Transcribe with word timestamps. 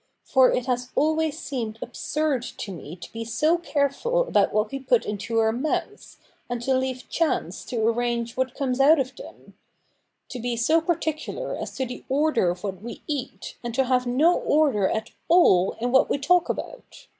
For 0.23 0.51
it 0.51 0.65
has 0.65 0.89
always 0.95 1.37
seemed 1.37 1.77
absurd 1.79 2.41
to 2.41 2.71
me 2.71 2.95
to 2.95 3.13
be 3.13 3.23
so 3.23 3.59
careful 3.59 4.21
about 4.21 4.51
what 4.51 4.71
we 4.71 4.79
put 4.79 5.05
into 5.05 5.37
our 5.37 5.51
mouths, 5.51 6.17
and 6.49 6.59
to 6.63 6.73
leave 6.73 7.07
chance 7.07 7.63
to 7.65 7.87
arrange 7.87 8.35
what 8.35 8.55
comes 8.55 8.79
out 8.79 8.99
of 8.99 9.15
them; 9.15 9.53
to 10.29 10.39
be 10.39 10.57
so 10.57 10.81
particular 10.81 11.55
as 11.55 11.75
to 11.75 11.85
the 11.85 12.03
order 12.09 12.49
of 12.49 12.63
what 12.63 12.81
we 12.81 13.03
eat, 13.05 13.57
and 13.63 13.75
to 13.75 13.83
have 13.83 14.07
no 14.07 14.39
order 14.39 14.89
at 14.89 15.11
all 15.27 15.73
in 15.79 15.91
what 15.91 16.09
we 16.09 16.17
talk 16.17 16.49
about. 16.49 17.05